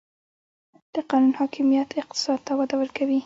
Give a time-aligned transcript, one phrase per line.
[0.93, 3.19] د قانون حاکمیت اقتصاد ته وده ورکوي؟